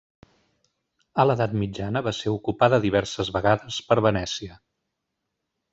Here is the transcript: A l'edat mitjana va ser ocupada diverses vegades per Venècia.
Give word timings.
A 1.23 1.25
l'edat 1.27 1.53
mitjana 1.63 2.03
va 2.09 2.15
ser 2.21 2.33
ocupada 2.39 2.81
diverses 2.87 3.33
vegades 3.39 3.79
per 3.91 4.01
Venècia. 4.09 4.61